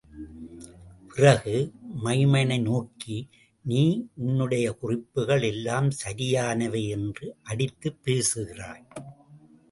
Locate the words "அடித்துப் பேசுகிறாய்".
7.43-8.87